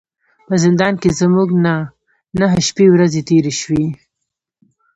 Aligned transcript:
په 0.47 0.55
زندان 0.63 0.93
کې 1.01 1.09
زموږ 1.19 1.49
نه 1.65 1.75
نهه 2.39 2.59
شپې 2.67 2.85
ورځې 2.93 3.21
تیرې 3.29 3.53
شوې. 3.61 3.85